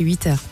[0.00, 0.49] 8h.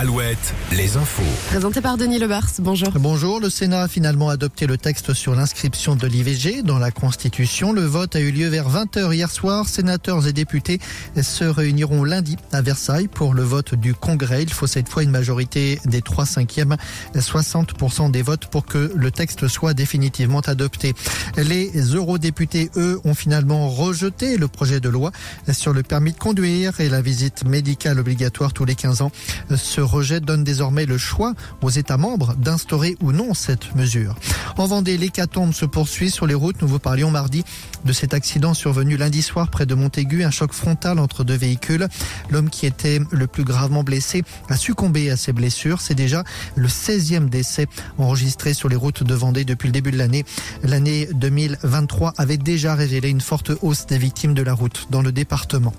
[0.00, 1.22] Alouette, les infos.
[1.48, 2.46] Présenté par Denis Lebars.
[2.60, 2.88] Bonjour.
[2.94, 7.74] Bonjour, le Sénat a finalement adopté le texte sur l'inscription de l'IVG dans la Constitution.
[7.74, 9.68] Le vote a eu lieu vers 20h hier soir.
[9.68, 10.78] Sénateurs et députés
[11.20, 14.42] se réuniront lundi à Versailles pour le vote du Congrès.
[14.42, 16.78] Il faut cette fois une majorité des 3 cinquièmes,
[17.14, 20.94] 60% des votes pour que le texte soit définitivement adopté.
[21.36, 25.12] Les eurodéputés, eux, ont finalement rejeté le projet de loi
[25.52, 29.12] sur le permis de conduire et la visite médicale obligatoire tous les 15 ans.
[29.54, 34.14] Ce rejet donne désormais le choix aux États membres d'instaurer ou non cette mesure.
[34.56, 36.62] En Vendée, l'hécatombe se poursuit sur les routes.
[36.62, 37.44] Nous vous parlions mardi
[37.84, 41.88] de cet accident survenu lundi soir près de Montaigu, un choc frontal entre deux véhicules.
[42.30, 45.80] L'homme qui était le plus gravement blessé a succombé à ses blessures.
[45.80, 46.24] C'est déjà
[46.56, 47.66] le 16e décès
[47.98, 50.24] enregistré sur les routes de Vendée depuis le début de l'année.
[50.62, 55.12] L'année 2023 avait déjà révélé une forte hausse des victimes de la route dans le
[55.12, 55.74] département.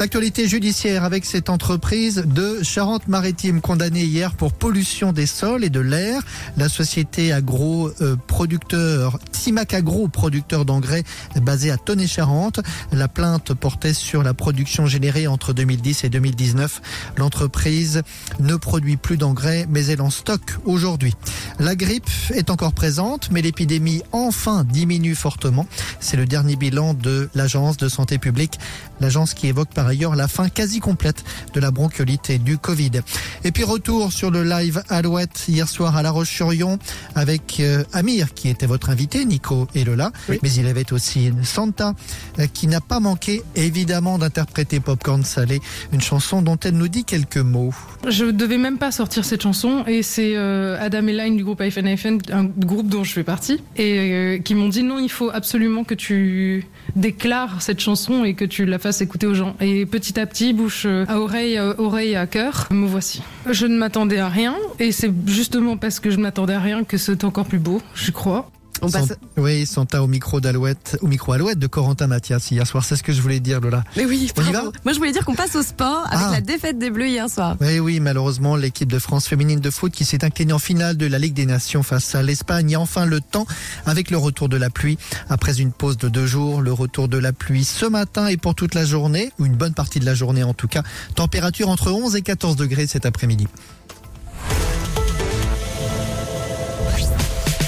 [0.00, 5.78] L'actualité judiciaire avec cette entreprise de Charente-Maritime condamnée hier pour pollution des sols et de
[5.78, 6.20] l'air.
[6.56, 11.04] La société agro-producteur Timac Agro, producteur d'engrais
[11.40, 12.58] basé à Tonnet-Charente.
[12.92, 16.82] La plainte portait sur la production générée entre 2010 et 2019.
[17.16, 18.02] L'entreprise
[18.40, 21.14] ne produit plus d'engrais mais elle en stocke aujourd'hui.
[21.60, 25.68] La grippe est encore présente mais l'épidémie enfin diminue fortement.
[26.00, 28.58] C'est le dernier bilan de l'agence de santé publique.
[29.00, 33.02] L'agence qui évoque par ailleurs la fin quasi complète de la bronchiolite et du Covid.
[33.44, 36.78] Et puis retour sur le live Alouette hier soir à La Roche-sur-Yon
[37.14, 40.12] avec euh, Amir qui était votre invité, Nico et Lola.
[40.28, 40.38] Oui.
[40.42, 41.94] Mais il avait aussi Santa
[42.38, 45.60] euh, qui n'a pas manqué évidemment d'interpréter Popcorn Salé,
[45.92, 47.72] une chanson dont elle nous dit quelques mots.
[48.06, 51.60] Je devais même pas sortir cette chanson et c'est euh, Adam et Line du groupe
[51.60, 51.88] iPhone,
[52.32, 55.84] un groupe dont je fais partie, et euh, qui m'ont dit non, il faut absolument
[55.84, 59.56] que tu déclares cette chanson et que tu la fasses écouter aux gens.
[59.60, 63.22] Et petit à petit, bouche euh, à oreille, euh, oreille à cœur, me voici.
[63.50, 66.84] Je ne m'attendais à rien et c'est justement parce que je ne m'attendais à rien
[66.84, 68.50] que c'est encore plus beau, je crois.
[68.84, 69.12] On passe.
[69.36, 72.84] Oui, Santa au micro d'Alouette, au micro Alouette de Corentin Mathias hier soir.
[72.84, 73.84] C'est ce que je voulais dire, Lola.
[73.96, 74.72] Mais oui, On y bravo.
[74.84, 76.32] Moi, je voulais dire qu'on passe au sport avec Ah.
[76.32, 77.56] la défaite des Bleus hier soir.
[77.60, 81.06] Oui, oui, malheureusement, l'équipe de France féminine de foot qui s'est inclinée en finale de
[81.06, 82.70] la Ligue des Nations face à l'Espagne.
[82.72, 83.46] Et enfin, le temps
[83.86, 84.98] avec le retour de la pluie.
[85.28, 88.54] Après une pause de deux jours, le retour de la pluie ce matin et pour
[88.54, 90.82] toute la journée, ou une bonne partie de la journée en tout cas.
[91.14, 93.46] Température entre 11 et 14 degrés cet après-midi.